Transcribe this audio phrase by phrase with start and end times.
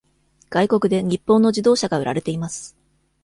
[0.49, 2.75] 外国で日本の自動車が売られています。